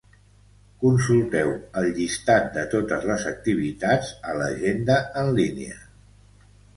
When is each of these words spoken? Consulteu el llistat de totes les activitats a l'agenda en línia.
Consulteu 0.83 1.49
el 1.81 1.89
llistat 1.99 2.47
de 2.55 2.63
totes 2.71 3.05
les 3.09 3.25
activitats 3.33 4.09
a 4.31 4.33
l'agenda 4.39 4.97
en 5.23 5.31
línia. 5.41 5.77